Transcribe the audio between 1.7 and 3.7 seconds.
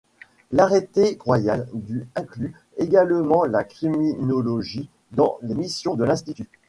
du inclut également la